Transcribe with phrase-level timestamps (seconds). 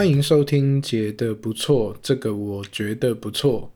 [0.00, 3.70] 欢迎收听，杰的不错，这个我觉得不错，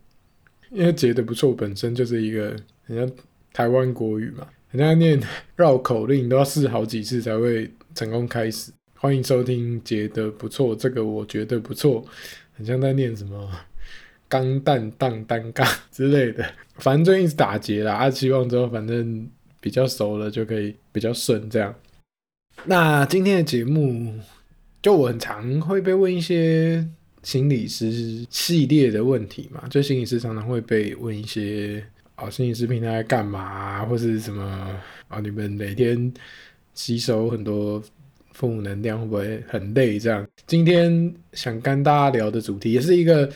[0.70, 2.56] 因为杰的不错本身就是一个
[2.86, 3.12] 很像
[3.52, 5.20] 台湾国语嘛，人家念
[5.54, 8.72] 绕口令都要试好几次才会成功开始。
[8.94, 12.02] 欢迎收听，杰的不错，这个我觉得不错，
[12.54, 13.50] 很像在念什么
[14.26, 16.42] 钢蛋当单杠 之类的，
[16.76, 19.28] 反正最近是打结啦，啊，希望之后反正
[19.60, 21.74] 比较熟了就可以比较顺这样。
[22.64, 24.18] 那今天的节目。
[24.84, 26.86] 就我很常会被问一些
[27.22, 31.82] 心理师系列的问题嘛，就心理师常常会被问一些
[32.18, 34.78] 哦，心理师平常在干嘛，或是什么啊、
[35.08, 35.20] 哦？
[35.22, 36.12] 你们每天
[36.74, 37.82] 吸收很多
[38.32, 39.98] 负能量，会不会很累？
[39.98, 43.26] 这样，今天想跟大家聊的主题也是一个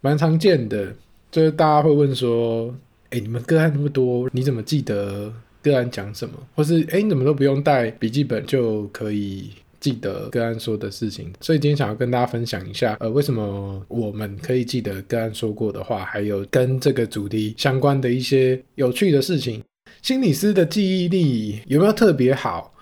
[0.00, 0.92] 蛮常见的，
[1.30, 2.74] 就是大家会问说：
[3.10, 6.34] 哎，你们个案那么多，你怎么记得个案讲什么？
[6.56, 9.52] 或是哎，你怎么都不用带笔记本就可以？
[9.86, 19.62] 记得个案说的事情，所以今天想要跟大家分享一下，呃，为什么我们可以记得个案说过的话，还有跟这个主题相关的一些有趣的事情。
[20.02, 22.74] 心理师的记忆力有没有特别好？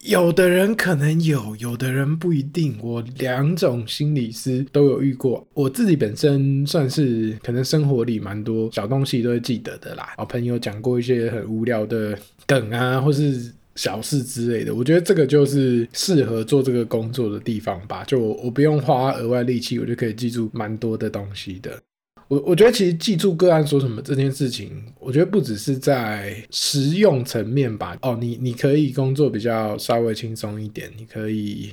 [0.00, 2.76] 有的人可能有，有的人不一定。
[2.82, 10.14] 我两种心理师都有遇过，我自己本身算是可能生活里蛮多小东西都会记得的啦。
[10.18, 13.52] 我朋友讲过一些很无聊的梗啊，或是。
[13.76, 18.04] 小事之类的，我觉得这个就是适合做这个工作的地方吧。
[18.04, 21.82] 就我不用花额外力气，我就可以记住蛮多的东西的。
[22.28, 27.98] 我我觉得其实记住个案说什么这件事情，我觉得不只是在实用层面吧。
[28.02, 31.72] 哦，你你可以工作比较稍微轻松一点，你可以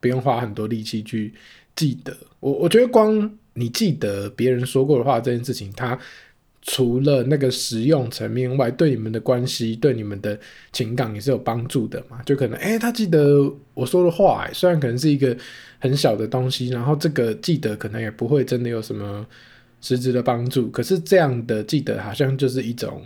[0.00, 1.34] 不用花很多力气去
[1.76, 2.16] 记得。
[2.40, 5.98] 我我觉得光你记得别人说过的话这件事情，它。
[6.70, 10.38] 除了那个实用层面外，对你们的关系、对你们的
[10.70, 12.20] 情感也是有帮助的嘛？
[12.26, 15.34] 就可能，诶，他记得我说的话，诶，虽然可能是一个
[15.78, 19.26] 很小的东西，然后这个记得可能也不会真的有什么
[19.80, 23.02] 实质的帮助，可是这样的记得好像就是一种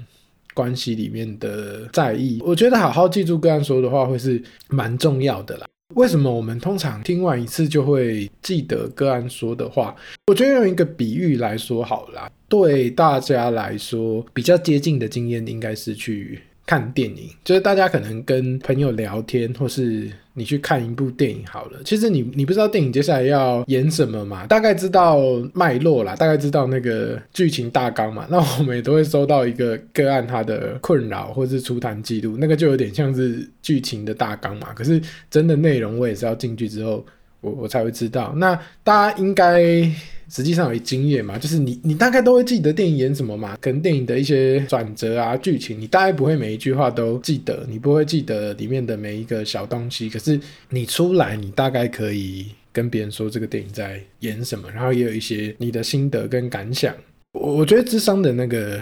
[0.55, 2.41] 关系里面的在意。
[2.45, 5.67] 我觉得好好记住个案说的话，会是蛮重要的啦。
[5.95, 9.95] 为什么我们通常听完一次就会记得个案说的话？
[10.27, 21.81] 我觉得用一个比喻来说好了啦，对大家来说比较接近的经验应该是去看电影，就是大家可能跟朋友聊天，或是你去看一部电影好了。
[21.85, 25.19] 其实你你不知道电影接下来要演什么嘛，大概知道
[25.53, 28.27] 脉络啦，大概知道那个剧情大纲嘛。
[28.31, 34.73] 那我们也都会收到一个个案他的困扰或是出摊记录，那个就有点像是剧情的大纲嘛。
[34.75, 35.01] 可是
[35.31, 37.05] 真的内容我也是要进去之后，
[37.41, 38.33] 我我才会知道。
[38.37, 39.91] 那大家应该。
[40.35, 50.41] 实际上有经验嘛，就是你你大概都会记得电影演什么嘛，可能电影的一些转折啊、剧情，你大概不会每一句话都记得，你不会记得里面的每一个小东西，可是
[50.71, 56.95] 你出来，你大概可以跟别人说这个电影在演什么，然后也有一些你的心得跟感想。
[57.39, 58.81] 我我觉得智商的那个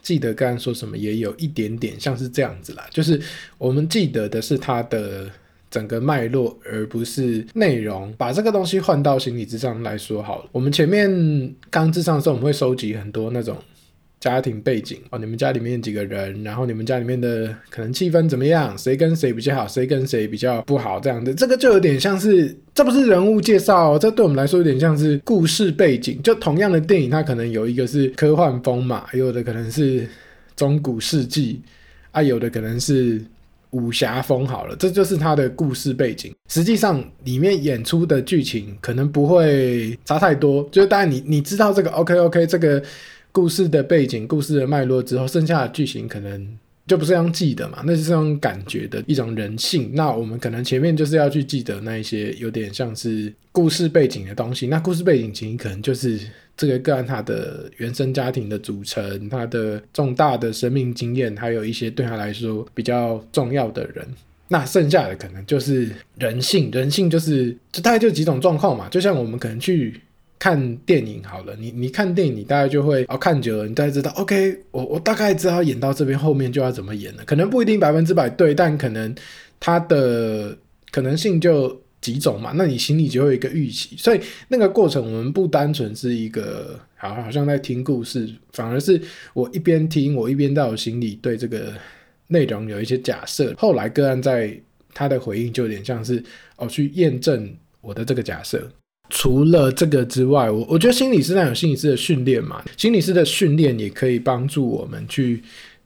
[0.00, 3.20] 记得刚刚说什么，也有一点点像是这样子啦，就是
[3.58, 5.28] 我们记得的是他的。
[5.72, 8.12] 整个脉络，而不是内容。
[8.18, 10.44] 把这个东西换到心理咨商来说好了。
[10.52, 11.10] 我们前面
[11.70, 13.56] 刚智商的时候，我们会收集很多那种
[14.20, 21.32] 家庭背景哦，你们家里面几个人，然后你们家里面的可能气氛怎么样，谁跟谁比较好，谁跟谁比较不好，这样的。
[21.32, 26.22] 这个就有点像是，这不是人物介绍，这对我们来说有点像是故事背景。
[26.22, 30.06] 就同样的电影，它可能有一个是科幻风嘛，有的可能是
[30.54, 31.62] 中古世纪
[32.10, 33.18] 啊，有的可能是。
[33.72, 36.34] 武侠风好了，这就是他的故事背景。
[36.48, 40.66] 实际上，里面演出的剧情可能不会差太多。
[40.70, 42.82] 就是当然你你知道这个 OK OK 这个
[43.32, 46.46] 故事的背景、故事的脉络之后，剩下的剧情可能
[46.92, 49.90] 就不是用记得嘛，那是这种感觉的一种人性。
[49.94, 54.66] 那我们可能前面就是要去记得那一些有点像是故事背景的东西。
[54.66, 56.20] 那故事背景其实可能就是。
[56.54, 64.06] 这个个案，他的原生家庭的组成，他的重大的生命经验，还有一些对他来说比较重要的人，
[64.48, 66.70] 那剩下的可能就是人性。
[66.70, 68.86] 人性就是，就大概就几种状况嘛。
[68.90, 69.98] 就像我们可能去
[70.42, 77.24] 看电影好了，你你看电影，你大概就会哦，看久了，你大概知道，OK，我我大概知道演到这边后面就要怎么演了。
[77.24, 79.14] 可能不一定百分之百对，但可能
[79.60, 80.58] 它的
[80.90, 81.80] 可能性就。
[82.02, 89.00] 几种嘛，那你心里就会有一个预期，所以那个过程我们不单纯是一个好好像在听故事，反而是
[89.34, 91.72] 我一边听，我一边在我心里对这个
[92.26, 93.54] 内容有一些假设。
[93.56, 94.60] 后来个案在
[94.92, 96.20] 他的回应就有点像是
[96.56, 97.48] 哦，去验证
[97.80, 98.68] 我的这个假设。
[99.12, 105.40] 除了这个之外，我我觉得心理师那有心理师的训练嘛，心理师的训练也可以帮助我们去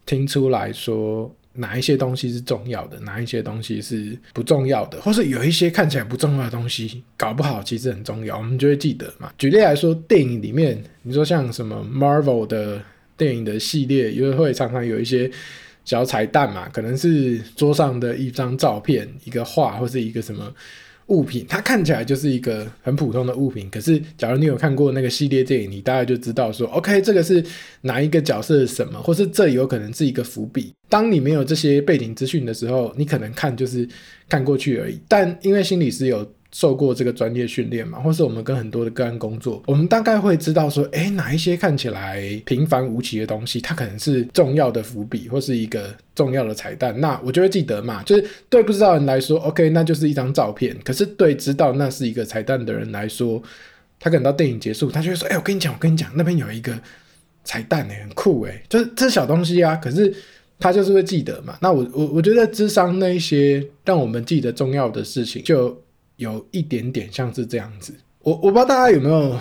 [0.06, 1.31] 听出来说。
[1.58, 9.32] 哪一些东西是重要的，哪一些东西是不重要的，或是有一些看起来不重要的东西，搞不好其实很重要，我们就会记得嘛。
[9.38, 12.82] 举例来说，电影里面，你说像什么 Marvel 的
[13.17, 15.31] 电影的系列，又会常常有一些
[15.87, 20.52] 小彩蛋嘛，可能是桌上的一张照片、一个画，或是一个什么。
[21.06, 27.44] 物品，它看起来就是一个很普通的物品，可是假如你有看过那个系列电影，你大概就知道说，OK，这个是
[27.82, 30.73] 哪一个角色什么，或是这有可能是一个伏笔。
[30.88, 33.88] 当你没有这些背景资讯的时候，你可能看就是
[34.29, 34.99] 看过去而已。
[35.08, 36.31] 但因为心理师有。
[36.56, 46.99] 受过这个专业训练嘛，或是我们跟很多的个案工作，我们大概会知道说，诶，哪一些看起来平凡无奇的东西，它可能是重要的伏笔，或是一个重要的彩蛋。
[46.99, 50.75] 那我就会记得嘛，就是对不知道人来说，OK，那就是一张照片。
[50.82, 53.43] 可是对知道那是一个彩蛋的人来说，
[54.00, 56.73] 他可能到电影结束，他就会说，诶，我跟你讲，我跟你讲，那边有一个
[57.44, 59.76] 彩蛋诶，很酷诶，就是这小东西啊。
[59.76, 60.11] 可是
[60.59, 61.59] 他就是会记得嘛。
[61.61, 65.79] 那我我我觉得智商那一些让我们记得重要的事情，就。
[66.16, 69.38] 有一点点像是这样子，我我不知道大家有没有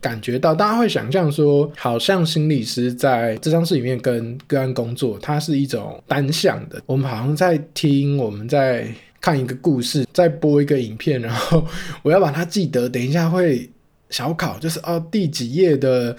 [0.00, 6.82] 感觉到，大家会想象说，好像心理师在咨商室里面跟个案工作，它是一种单向的。
[6.86, 8.86] 我们好像在听，我们在
[9.20, 11.66] 看一个故事，在播一个影片，然后
[12.02, 13.70] 我要把它记得，等一下会
[14.10, 16.16] 小考，就是哦第几页的。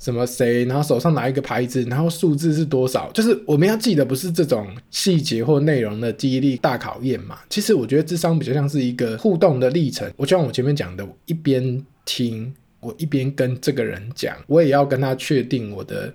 [0.00, 3.12] 什么谁，然后手上拿一个牌子，然后数字是多少？
[3.12, 7.38] 就是我们要记得，不是这种细节或内容的记忆力大考验嘛？
[7.50, 10.10] 其实我觉得智商比较像是一个互动的历程。
[10.16, 12.50] 我就像我前面讲的，我一边听，
[12.80, 16.10] 我一边跟这个人讲，我也要跟他确定我的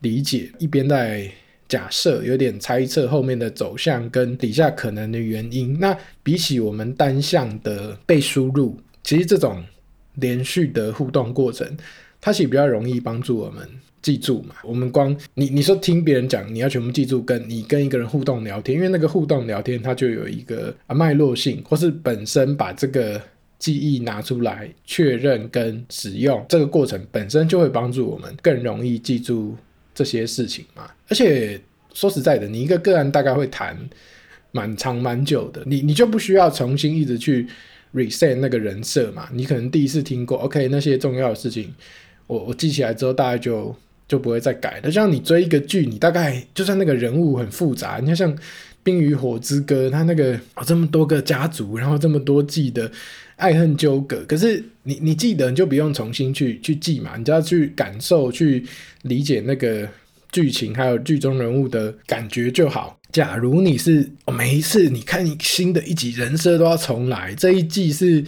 [0.00, 1.30] 理解，一边在
[1.68, 5.78] 假设，有点猜测后面的走向跟底下可能的原因。
[5.78, 9.62] 那比起我们单向的被输入，其实这种
[10.14, 11.76] 连续的互动过程。
[12.20, 13.68] 它其实比较容易帮助我们
[14.02, 14.54] 记住嘛。
[14.64, 23.20] 我们光你你说听别人讲，你要全部记住，跟你跟一个人互动聊天，因为那个互动聊天它就有一个啊脉络性，或是本身把这个
[23.58, 29.56] 记忆拿出来确认跟使用，这个过程本身就会帮助我们更容易记住
[29.94, 30.90] 这些事情嘛。
[31.08, 31.60] 而且
[31.92, 33.76] 说实在的，你一个个案大概会谈
[34.52, 37.46] 蛮长蛮久的，你你就不需要重新一直去
[37.94, 39.28] reset 那个人设嘛。
[39.32, 41.74] 你可能第一次听过，OK，那些重要的事情。
[42.28, 43.74] 我我记起来之后，大概就
[44.06, 44.92] 就不会再改了。
[44.92, 48.32] 像你追一个剧，你大概就算那个人物很复杂，你看像
[48.82, 52.90] 《冰与火之歌》，它那个哦这么多个家族，然后这么多季的
[53.36, 58.62] 爱恨纠葛，可是你你记得，你就不用重新去去记嘛，你就要去感受、去
[59.02, 59.88] 理解那个
[60.30, 62.98] 剧情，还有剧中人物的感觉就好。
[63.10, 68.22] 假如你是哦，每一次你看新的一集，人设都要重来，这一季是。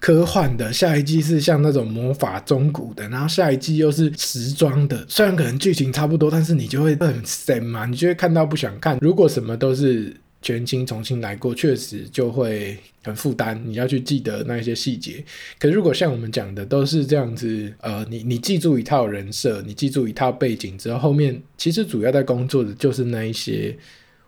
[0.00, 5.04] 科幻的，下一季是像那种魔法中古的，然后下一季又是时装的。
[5.06, 8.98] 虽然可能剧情差不多，但是你就会很神嘛，你就会看到不想看。
[9.02, 13.62] 如果什么都是全新重新来过，确实就会很负担。
[13.62, 15.22] 你要去记得那些细节。
[15.58, 23.76] 可是如果像我们讲的都是这样子，呃，你你记住一套人设，你记住一套背景之后，后面其实主要在工作的就是那一些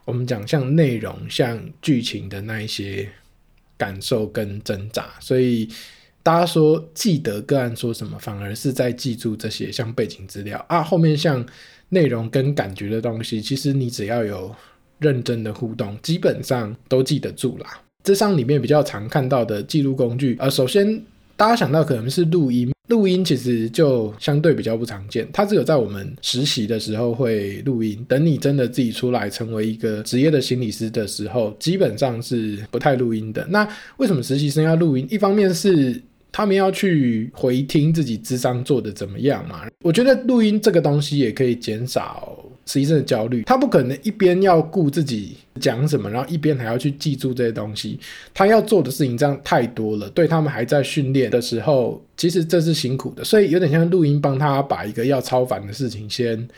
[0.05, 3.09] 我们讲像内容、像剧情的那一些。
[3.83, 5.69] 感受跟挣扎，所以
[6.23, 11.45] 大家说记得个案说什么，反而是在记住这些像背景资料啊，后面像
[11.89, 14.55] 内容跟感觉的东西，其实你只要有
[15.01, 17.67] 认真的互动，基本上都记得住啦。
[18.05, 21.03] 这上里面比较常看到的记录工具，呃，首先
[21.37, 22.73] 大家想到可能是录音。
[22.93, 28.05] 录音其实就相对比较不常见，它只有在我们实习的时候会录音。
[28.07, 33.47] 等你真的自己出来成为一个职业的心理师的时候，基本上是不太录音的。
[33.49, 35.07] 那为什么实习生要录音？
[35.11, 35.99] 一方面是
[36.31, 39.63] 他们要去回听自己智商做的怎么样嘛。
[39.83, 43.43] 我觉得录音这个东西也可以减少实习生的焦虑。
[43.43, 47.99] 他不可能一边要顾自己讲什么，然后一边还要去记住这些东西。
[48.33, 53.25] 他要做的事情这样太多了，对他们还在训练的时候，其实这是辛苦的。
[53.25, 56.49] 所以有点像录音帮他把一个要超凡的事情先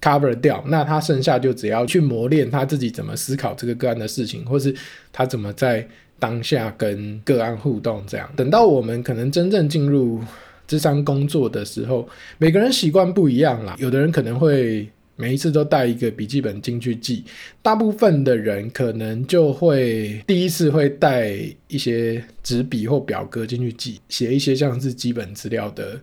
[0.00, 4.74] cover 掉，那他剩下就只要去磨练他自己怎么思考这个个案的事情，或是
[5.12, 5.86] 他怎么在
[6.18, 8.04] 当下跟个案互动。
[8.06, 10.20] 这样等到我们可能真正进入
[10.68, 12.08] 咨商工作的时候，
[12.38, 13.74] 每个人习惯不一样啦。
[13.78, 14.88] 有的人可能会。
[15.16, 17.24] 每一次都带一个笔记本进去记，
[17.62, 21.32] 大部分的人可能就会第一次会带
[21.68, 26.00] 一些纸笔或表格进去记，写一些像是基本资料的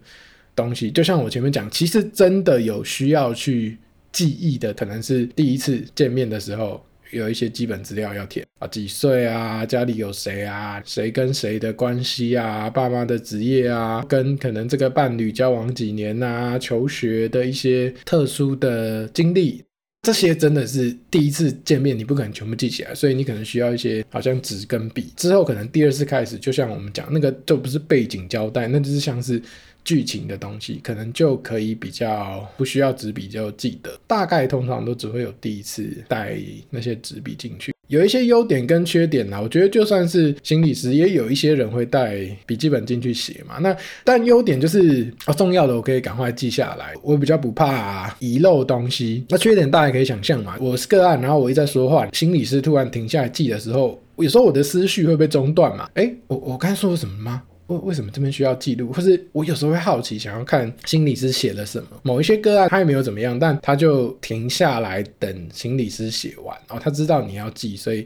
[0.56, 0.92] 东西。
[0.92, 3.78] 就像我前面讲，其实真的有需要去
[4.12, 6.84] 记忆的，可能是第一次见面的时候。
[7.14, 19.64] 有一些基本资料要填啊，几岁啊，家里有谁啊，谁跟谁的关系啊，爸妈的职业啊，跟可能这个伴侣交往几年啊，求学的一些特殊的经历，
[20.04, 25.14] 这些真的是第一次见面，你不可能全部记起来，所以你可能需要一些好像纸跟笔。
[25.16, 29.42] 之后可能第二次开始，就像我们讲那个，就不是背景交代，那就是像是
[29.86, 33.98] 剧情的东西，可能就可以比较不需要纸笔就记得。
[34.06, 36.38] 大概通常都只会有第一次带
[36.70, 37.73] 那些纸笔进去。
[37.90, 43.58] 有一些优点跟缺点啦，我觉得就算是心理师，也有一些人会带笔记本进去写嘛。
[43.60, 49.26] 那但优点就是啊，重要的我可以赶快记下来，我比较不怕遗漏东西。
[49.30, 55.88] 那缺点大家可以想象嘛，我是个案，然后我一在说话，心理师突然停下来记的时候，有时候我的思绪会被中断嘛。
[55.96, 57.44] 诶，我我刚才说什么吗？
[57.68, 58.92] 为为什么这边需要记录？
[58.92, 61.88] 或是我有时候会好奇，想要看心理师写了什么。
[62.04, 66.58] 某一些个案他也没有怎么样，但他就停下来等心理师写完。
[66.70, 68.06] 哦，他知道你要记，所以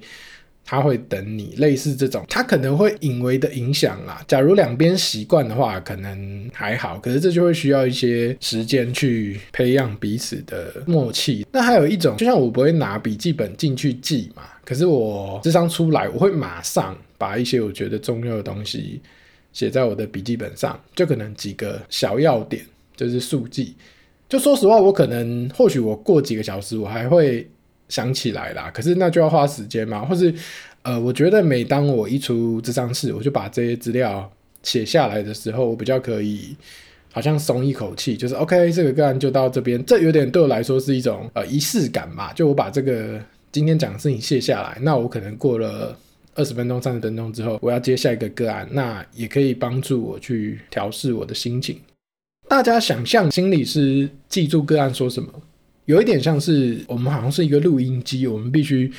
[0.63, 1.55] 他会等你。
[1.57, 4.23] 类似这种，他可能会隐微的影响啦。
[4.27, 6.99] 假如两边习惯的话，可能还好。
[6.99, 11.45] 可是这就会需要一些时间去培养彼此的默契。
[11.51, 19.01] 那还有一种，就像我不会拿笔记本进去记嘛，可是我智商出来，我会马上把一些我觉得重要的东西。
[19.57, 22.63] 写在我的笔记本上，就可能几个小要点，
[22.95, 23.73] 就是速记。
[24.29, 27.49] 就说实话，我可能或许我过几个小时，我还会
[27.89, 28.69] 想起来啦。
[28.71, 30.31] 可是那就要花时间嘛，或是
[30.83, 36.55] 呃，我觉得每当我一出这张室，我就把这些资料写下来的时候，我比较可以
[37.11, 39.83] 好像松一口气，就是 OK，这个个案就到这边。
[39.85, 43.19] 这有点对我来说是一种呃仪式感嘛，就我把这个
[43.51, 45.97] 今天讲的事情写下来，那我可能过了。
[46.37, 51.81] 二十分钟、三十分钟之后，我要接下一个个案，那也可以帮助我去调试我的心情。
[52.47, 55.29] 大家想象心理师记住个案说什么，
[55.85, 58.89] 有一点像是我们好像是一个录音机，我们必须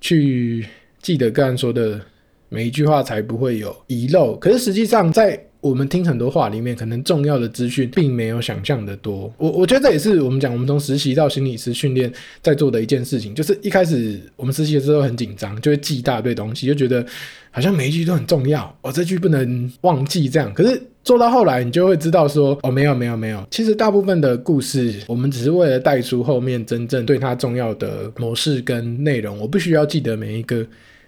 [0.00, 0.66] 去
[1.00, 2.00] 记得个案说的
[2.48, 4.36] 每一句话，才不会有遗漏。
[4.36, 9.32] 可是实际上在我们听很多话里面，可能重要的资讯并没有想象的多。
[9.36, 17.04] 我我觉得这也是我们讲，我们从实习到心理师训练在做的一件事情，就是一开始我们实习的时候很紧张，就会记一大堆东西，就觉得
[17.50, 20.52] 好像每一句都很重要，哦，这句不能忘记这样。
[20.54, 30.64] 可是做到后来，你就会知道说，哦，没有没有没有，其实大部分的故事，我们只是为了带出后面真正对它重要的模式跟内容，我不需要记得每一个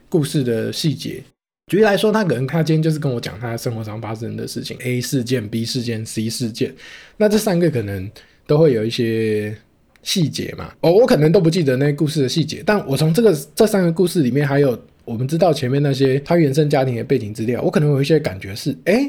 [0.09, 1.23] 故事的细节。
[1.71, 6.75] 举例来说，他可能他今天就是跟我讲他生活上发生的事情，A 事件、B 事件、C 事件，
[7.17, 8.11] 那这三个可能
[8.45, 9.57] 都会有一些
[10.03, 10.75] 细节嘛。
[10.81, 19.09] 哦，我可能都不记得那故事的细节，但我从这个这三个故事里面，还有我们知道前面那些他原生家庭的背景资料，我可能有一些感觉是，哎，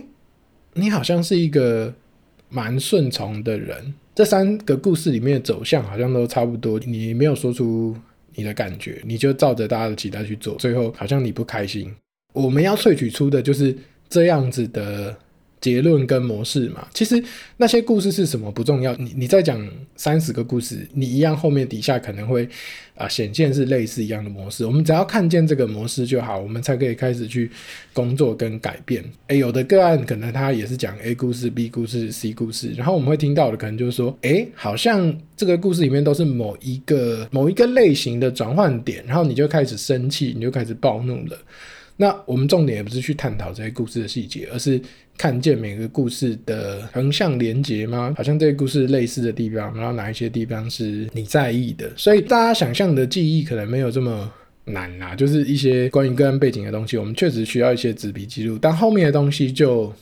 [0.73, 1.91] 你好像是一个
[2.47, 3.91] 蛮顺从的人。
[4.13, 7.97] 这三个故事里面的走向好像都差不多，你没有说出
[8.35, 11.91] 你的感觉，你就照着大家的期待去做，最后好像你不开心。
[12.33, 13.75] 我们要萃取出的就是
[14.09, 15.15] 这样子的
[15.59, 16.87] 结论跟模式嘛。
[16.93, 17.23] 其实
[17.57, 22.49] 那些故事是什么不重要，你你再讲三十个故事，你一样后面底下可能会
[22.95, 24.65] 啊显现是类似一样的模式。
[24.65, 27.51] 我们只要看见这个模式就好，我们才可以开始去
[27.93, 29.03] 工作跟改变。
[29.27, 41.37] 诶，有的个案可能他也是讲 A 故事、B 故事、C 故事，然后我们会听到的可能就是说，诶，好像这个故事里面都是某一个某一个类型的转换点，然后你就开始生气，你就开始暴怒了。
[42.01, 44.81] 那我们重点也不是去探讨这些故事的细节，而是
[45.15, 48.11] 看见每个故事的横向连结吗？
[48.17, 51.87] 好像这个故事类似的地方，然后哪一些地方是你在意的？
[51.95, 54.33] 所以大家想象的记忆可能没有这么
[54.65, 59.93] 难啦，就是一些关于个人背景的东西，我们确实需要一些纸笔记录，但后面的东西就，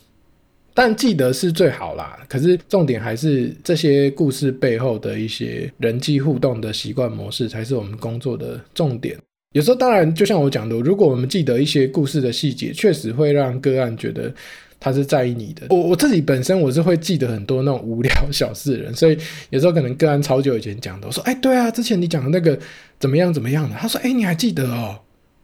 [0.72, 2.18] 但记得是最好啦。
[2.30, 9.18] 可是重点还是这些故事背后的一些人际互动的习惯模式，才是我们工作的重点。
[9.52, 14.32] 有时候，当然，就像我讲的，如果我们记得一些故事的细节，确实会让个案觉得
[14.78, 15.66] 他是在意你的。
[15.70, 19.18] 我我自己本身我是会记得很多那种无聊小事的人，所以
[19.50, 22.56] 有时候可能个案超久以前讲的，我说：“哎，对啊，之前你讲的那个
[23.00, 24.96] 怎么样怎么样的？”他说：“哎，你还记得哦？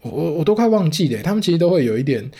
[0.02, 2.30] 我我我都快忘记了。”他们其实都会有一点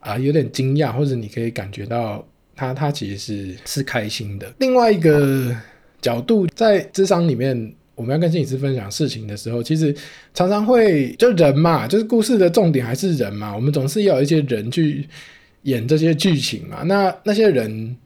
[0.00, 4.52] 啊，有点惊讶，或者你可以感觉到他他其实是是开心的。
[4.58, 5.54] 另外一个
[6.02, 7.72] 角度，在智商里面。
[7.94, 9.94] 我们要跟心理师分享事情的时候，其实
[10.32, 13.54] 常常会就人嘛，就是故事的重点还是人嘛。
[13.54, 15.06] 我们总是要有一些人去
[15.62, 16.82] 演这些剧情嘛。
[16.82, 17.96] 那那些人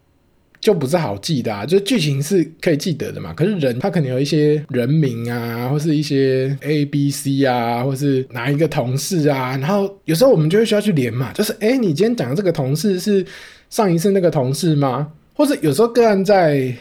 [0.61, 3.33] 就不是好记的啊，就剧情是可以记得的嘛。
[3.33, 9.57] 可是人他可能有一些人名啊，或是一些 A、B、C 啊，或是哪一个同事啊。
[9.57, 13.25] 然后有时候我们就会需要去连嘛，就是诶，你今天讲的这个同事是
[13.71, 15.13] 上一次那个同事吗？
[15.35, 16.77] 或者有时候个案在。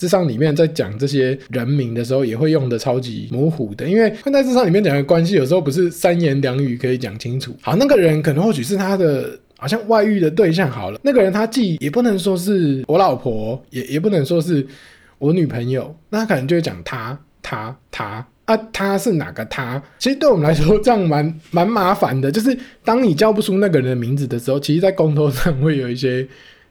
[0.00, 7.54] 智商里面在讲这些人名的时候，也会用的超级模糊的，因为困在智商里面讲的关系，有时候不是三言两语可以讲清楚。
[7.60, 10.70] 好，那个人可能或许是他的好像外遇的对象。
[10.70, 14.66] 好了，那个人他既也不能说是我老婆，也也不能说是
[15.18, 18.26] 我女朋友，那他可能就会讲他、他、他。
[18.46, 19.80] 啊，他是哪个他？
[19.98, 22.32] 其实对我们来说，这样蛮蛮麻烦的。
[22.32, 26.26] 就是当你叫不出那个人的名字的时候，其实，在沟通上会有一些。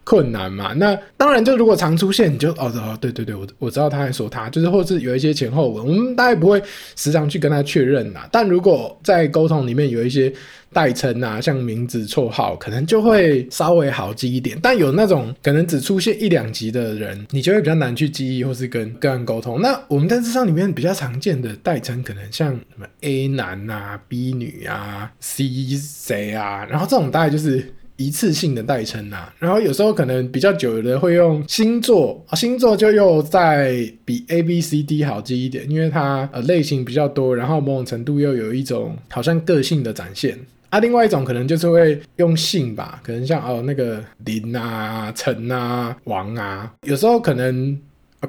[0.10, 0.74] 困难嘛？
[0.74, 6.60] 那当然，就如果常出现，你就哦哦，对对对，我我知道他在说他，就是或是有一些前后文，我们大概不会
[6.96, 8.28] 时常去跟他确认啦。
[8.32, 10.34] 但如果在沟通里面有一些
[10.74, 14.58] 代称啊，像名字、绰号，可能就会稍微好记一点。
[14.63, 19.62] 但有那种可能只出现一两集的人，你就会比较难去记忆，或是跟个案沟通。
[19.62, 25.48] 那我们在咨商里面比较常见的代称，可能像什么 A 男啊、B 女啊、C
[25.78, 27.75] 谁啊，然后这种大概就是。
[28.00, 40.39] 一次性的代称呐，然后有时候可能比较久的会用星座啊，星座就又再比 A B C D 好记一点，因为它呃类型比较多，然后某种程度又有一种好像个性的展现
[40.70, 40.79] 啊。
[40.79, 47.77] 另外一种可能就是会用姓吧，可能像哦那个林啊、陈啊、王啊，有时候可能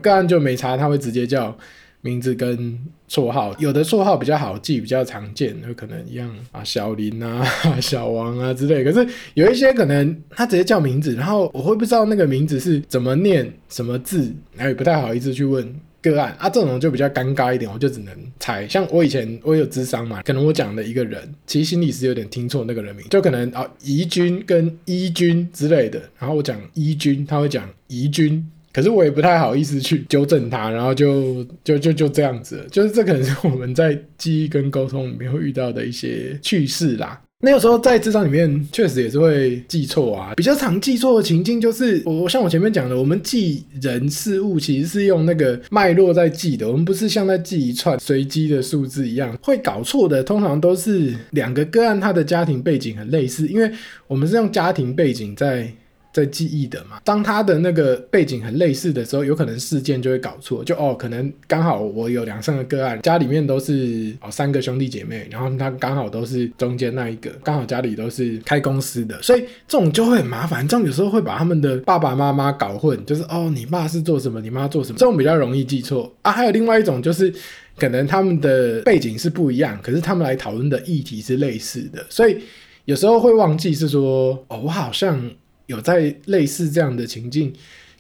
[0.02, 1.56] 个案就没差，他会直接叫。
[2.02, 2.78] 名字跟
[3.08, 7.44] 绰号，有的绰号比较好记，比较常见，有可能一样啊，小林啊、
[7.80, 8.82] 小王啊之类。
[8.82, 16.48] 可是有一些可能他直接叫名字，然后我会不知道那个名字是怎么念，什么字，然后也不太好意思去问个案啊。
[16.48, 18.66] 这种就比较尴尬一点，我就只能猜。
[18.66, 28.50] 像我以前我有智商嘛，可能我讲的一个人，其实心里是有点听错那个人名，就可能啊怡君跟伊君之类的，然后我讲伊君，他会讲怡君。
[28.72, 37.20] 可是我也不太好意思去纠正他，然后就就就就这样子，就是这可能是我们在记忆跟沟通里面会遇到的一些趣事啦。
[37.42, 53.70] 那有时候在智商里面确实也是会记错啊，比较常记错的情境就是我像我前面讲的，我们记人事物其实是用那个脉络在记的，我们不是像在记一串随机的数字一样，会搞错的通常都是两个个案，他的家庭背景很类似，因为
[54.06, 55.72] 我们是用家庭背景在。
[56.12, 60.64] 在记忆的嘛，当他的那个背景很类似的时候，有可能事件就会搞错。
[60.64, 70.66] 就哦，可能刚好我有两三个个案，家里面都是哦三个兄弟姐妹，然后他刚好都是中间那一个，刚好家里都是开公司的，所以这种就会很麻烦。
[70.66, 76.32] 这样有时候会把他们的爸爸妈妈搞混，就是哦，你爸是做什么，你妈做什么，这种比较容易记错啊。
[76.32, 77.32] 还有另外一种就是，
[77.76, 82.38] 可能他们的背景是不一样，可是他们来讨论的议题是类似的，所以
[82.86, 85.30] 有时候会忘记是说哦，我好像。
[85.70, 87.52] 有在类似这样的情境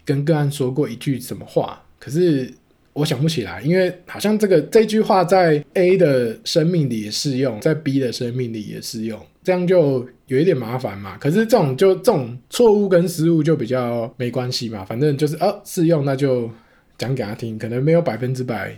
[0.04, 2.52] 跟个案说过一句什么话，可是
[2.92, 11.16] 我想不起来，因为好像这个这句话在 A 的生命里也适用，在 B 的生命里也适用，这样就有一点麻烦嘛。
[11.18, 16.50] 可是这种就这种错误跟失误就比较没关系嘛，反正就是哦适用，那就
[16.98, 18.76] 讲给他听，可能没有百分之百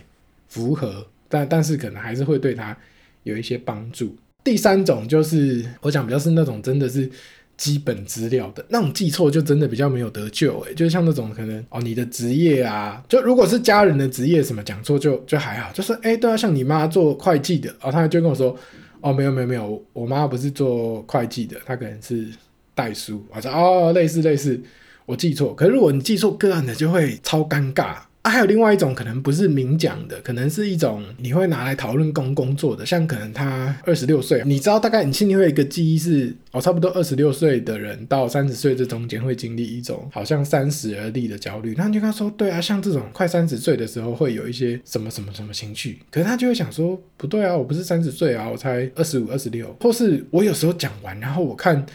[0.49, 2.77] 符合，但但是可能还是会对他
[3.23, 4.15] 有一些帮助。
[4.43, 7.09] 第三种就是我讲比较是那种真的是。
[7.55, 18.55] 基本资料的那种记错就真的比较没有得救诶，就像那种可能哦，你的职业啊，就如果是家人的职业什么讲错就就还好，就是诶，对啊，像你妈做会计的哦，他就跟我说
[19.01, 22.27] 哦，没有没有没有，我妈不是做会计的，她可能是
[22.73, 24.59] 代书，我说哦，类似类似，
[25.05, 27.97] 我记错，可是如果你记错个案的，就会超尴尬。
[28.23, 51.85] 啊，还有另外一种可能不是明讲的，可能是一种你会拿来讨论工工作的，像可能他二十六岁，你知道大概你心里会有一个记忆是，哦，差不多二十六岁的人到三十岁这中间会经历一种好像三十而立的焦虑，那你就跟他说，对啊，像这种快三十岁的时候会有一些什么什么什么情绪，可是他就会想说，不对啊，我不是三十岁啊，我才二十五、二十六，或是我有时候讲完，然后我看。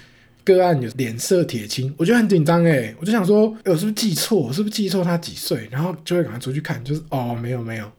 [0.54, 4.38] 个案有脸色铁青，我觉得很紧张诶，我就想说，我是不是记错？
[4.38, 5.68] 我是不是记错他几岁？
[5.70, 7.90] 然后就会赶快出去看，就是哦，没有没有，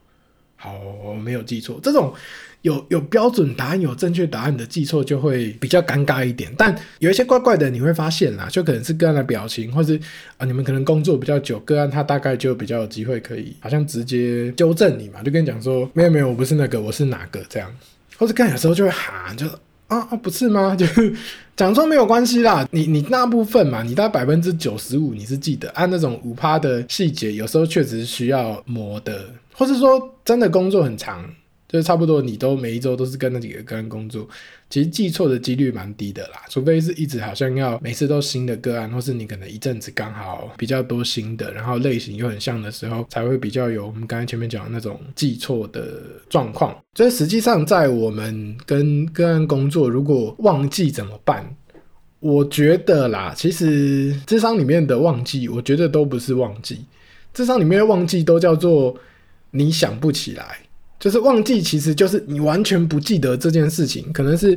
[0.56, 1.80] 好，我没有记错。
[1.84, 2.12] 这种
[2.64, 6.52] 有有标准答案、有正确答案的记错，就会比较尴尬一点。
[6.58, 10.00] 但有一些怪怪的，你会发现啦，就可能是个案的表情，或是
[10.38, 17.72] 啊、你们可能工作比较久，个案他大概就比较有机会可以，好像直接纠正你嘛，就跟你讲说，没有没有，我不是那个，我是哪个这样，
[18.18, 19.46] 或者干有时候就会喊，就
[19.90, 20.74] 啊啊，不是吗？
[20.80, 21.14] 就是。
[21.60, 31.30] 讲错没有关系啦，你你那部分嘛，你大百分之九十五你是记得，按那种五趴的细节，有时候确实需要磨的，或是说真的工作很长。
[31.70, 34.28] 就是差不多，你都每一周都是跟那几个个案工作，
[34.72, 36.42] 其实记错的几率蛮低的啦。
[36.50, 46.76] 除非是一直好像要每次都新的个案，或是你可能一阵子刚好比较多新的，然后类型又很像的时候，才会比较有我们刚才前面讲的那种记错的状况。
[46.96, 51.56] 所以实际上，在我们跟个案工作，如果忘记怎么办？
[52.20, 56.84] 我觉得啦，其实智商里面的忘记，我觉得都不是忘记，
[57.32, 58.98] 智商里面的忘记都叫做
[59.52, 60.58] 你想不起来。
[61.00, 64.52] 就是忘记，其实就是你完全不记得这件事情，可能是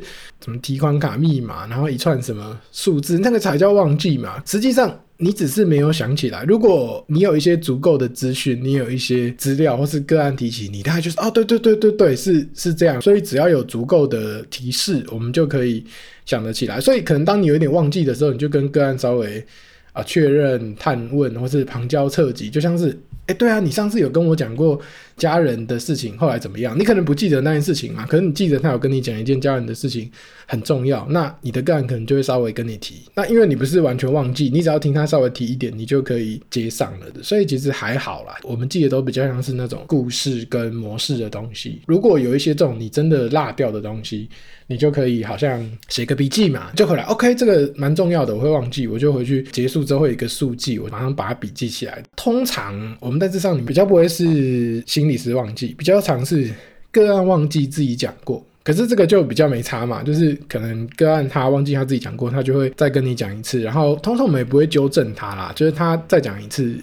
[0.44, 4.42] 什么提款卡密码，然后一串什么数字，那个才叫忘记嘛。
[4.44, 6.42] 实际上，你只是没有想起来。
[6.42, 13.00] 如果你有一些足够的资讯，你有一些资料或是个案提起你，大概就是哦，对对对对对，是是这样。
[13.00, 15.84] 所以只要有足够的提示，我们就可以
[16.26, 16.80] 想得起来。
[16.80, 19.46] 所以可能当你有一点忘记的时候，你就跟个案稍微
[19.92, 22.98] 啊确认、探问，或是旁敲侧击，就像是。
[23.26, 24.80] 哎，对啊，你上次有跟我讲过
[25.16, 26.76] 家人的事情，后来怎么样？
[26.76, 30.10] 你可能不记得那件事情嘛，可是你记得他有跟你讲一件家人的事情
[30.44, 32.96] 很重要，那你的个案可能就会稍微跟你提。
[33.14, 37.22] 那因为你不是完全忘记，你只要听他稍微提一点，你就可以接上了的。
[37.22, 41.80] 所以其实还好啦，我们记得都比较像是那种故事跟模式的东西。
[41.86, 44.28] 如果有一些这种你真的落掉的东西，
[44.72, 47.02] 你就可以好像写个笔记嘛，就回来。
[47.04, 52.02] OK，这个蛮重要的，我会忘记，我就回去结束之后一个速记，我马上把它笔记起来。
[52.16, 56.50] 通常我们在这上面比较不会是心理师忘记，比较常是
[56.90, 58.44] 个案忘记自己讲过。
[58.64, 63.60] 可是这个就比较没差嘛，就是可能个案他忘记他自己讲过，他就会再跟你讲一次。
[63.60, 66.76] 然后通常我们也不会纠正他啦，就是他再讲一次，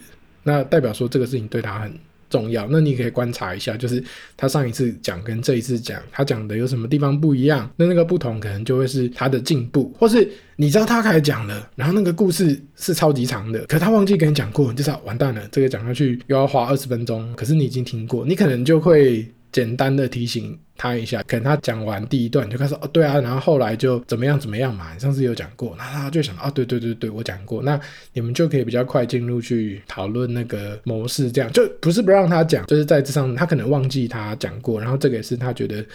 [0.43, 1.93] 那代表说这个事情对他很
[2.29, 4.03] 重要，那你可以观察一下，就是
[4.37, 7.69] 他上一次讲跟这一次讲，他讲的有什么地方不一样？
[7.75, 19.27] 那那个不同可能就会是他的进步，或是你知道他开始讲了，然后那个故事是超级长的，可他忘记跟你讲过，你就知道完蛋了，这个讲下去又要花二十分钟，可是你已经听过，你可能就会。
[19.51, 27.79] 简单的提醒他一下，可能他讲完第一段就开始哦，对啊，然后后来就怎么样怎么样嘛，上次有讲过，那他就想啊，对对对对，我讲过，那
[28.13, 35.85] 你们就可以比较快进入去讨论那个模式，这样就不是不让他讲，就是在这上他可能忘记他讲过，然后这个也是他觉得。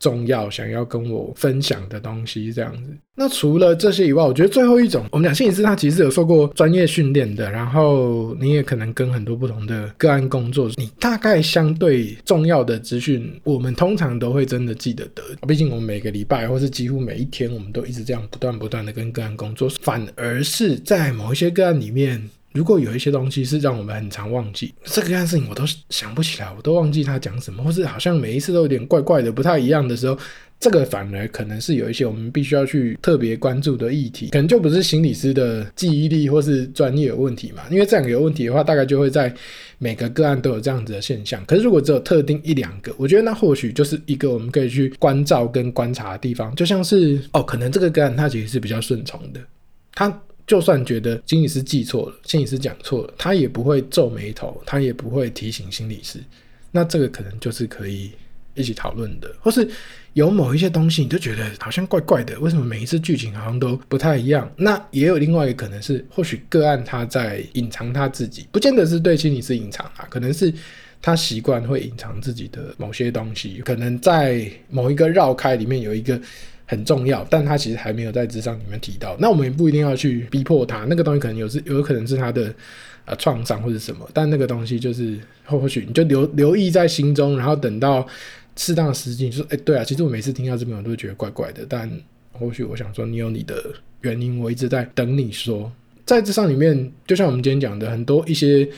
[0.00, 2.90] 重要想要跟我分享的东西，这样子。
[3.14, 15.22] 那除了这些以外，我觉得最后一种，我们讲心理师，他其实有受过专业训练的，然后你也可能跟很多不同的个案工作，你大概相对重要的资讯，我们通常都会真的记得得。
[15.46, 22.30] 毕竟我们每个礼拜或是几乎每一天，我们都一直这样不断不断的跟个案工作，反而是在某一些个案里面。
[22.52, 30.18] 如果有一些东西是让我们很常忘记，这个样事情我都想不起来，我都忘记他讲什么，或是好像每一次都有点怪怪的，不太一样的时候，
[30.58, 37.62] 这个反而可能是有一些我们必须要去特别关注的议题，可能就不是心理师的记忆力或是专业有问题嘛。
[37.70, 39.32] 因为这两个有问题的话，大概就会在
[39.78, 41.44] 每个个案都有这样子的现象。
[41.46, 49.40] 可是如果只有特定一两个，我觉得那或许就是一个我们可以去关照跟观察的地方，就像是哦，可能这个个案它其实是比较顺从的，
[49.94, 50.20] 他。
[50.50, 56.18] 就算觉得心理师记错了，心理师讲错了，他也不会皱眉头，他也不会提醒心理师。
[56.72, 58.10] 那这个可能就是可以
[58.56, 59.70] 一起讨论的，或是
[60.14, 64.52] 有某一些东西，你就觉得好像怪怪的，为什么每一次剧情好像都不太一样？
[64.56, 70.52] 那也有另外一个可能是，或许个案他在隐藏他自己，不见得是对心理师隐藏啊，可能是
[71.00, 76.20] 他习惯会隐藏自己的某些东西，可能在某一个绕开里面有一个。
[76.70, 79.16] 很重要，但他其实还没有在咨商里面提到。
[79.18, 82.54] 那我们也不一定要去逼迫他，那个东西可能有是有可能是他的
[83.06, 88.06] 呃创伤或者什么，但那个东西就是或许你就留留意在心中，然后等到
[88.54, 91.90] 适当的时机，你说哎、对啊，其实我每次听到这边我都觉得怪怪的，但
[92.30, 93.60] 或许我想说你有你的
[94.02, 95.72] 原因，我一直在等你说，
[96.06, 98.68] 在咨商里面，就像我们今天讲的很多一些。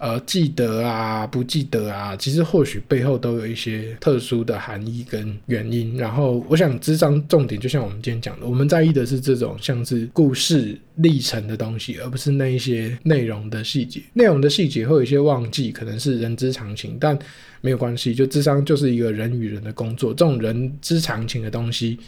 [0.00, 5.94] 呃，记得啊，不记得啊，其实或许背后都有一些特殊的含义跟原因。
[5.94, 14.00] 然后，我想咨商重点就像我们今天讲的，我们在意的是这种像是故事历程的东西，而不是那一些内容的细节。
[14.14, 17.18] 内容的细节会有一些忘记，可能是人之常情，但
[17.60, 18.14] 没有关系。
[18.14, 21.98] 就智商就是一个人与人的工作，这种人之常情的东西，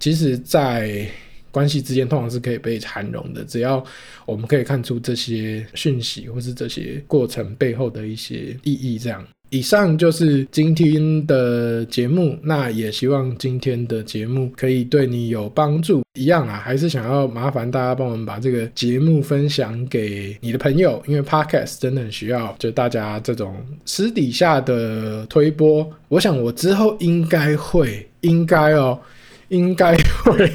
[0.00, 1.06] 其实在。
[1.54, 3.82] 关系之间通常是可以被涵容的，只要
[4.26, 8.98] 我们可以看出这些讯息或是这些过程背后的一些意义。
[8.98, 12.36] 这样，以上就是今天的节目。
[12.42, 16.02] 那也希望今天的节目可以对你有帮助。
[16.16, 25.88] 一样啊，还是想要麻烦大家帮我们把这个节目分享给你的朋友，因为 Podcast 真的很需要就大家这种私底下的推播。
[26.08, 29.00] 我想我之后应该会，应该哦，
[29.48, 30.52] 应该会。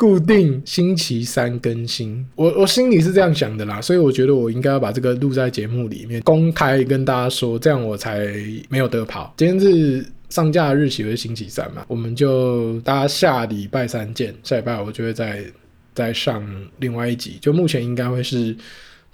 [0.00, 8.26] 固定星期三更新，我我心里是这样想的啦，所以我觉得我应该要把这个录在节目里面，公开跟大家说，这样我才
[8.70, 9.34] 没有得跑。
[9.36, 15.44] 今天是上架日期为星期三嘛，我们就大家下礼拜三见，下礼拜我就会再
[15.92, 16.42] 再上
[16.78, 18.56] 另外一集，就目前应该会是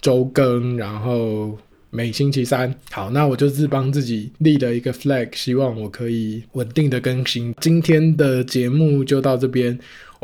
[0.01, 1.59] 周更，然后
[1.91, 2.73] 每星期三。
[2.93, 7.53] 好，那我就是帮自己立了一个 flag，希望我可以稳定的更新。
[7.61, 9.77] 今天的节目就到这边。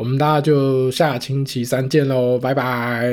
[0.03, 3.09] 我们大家就下星期三见喽，拜拜。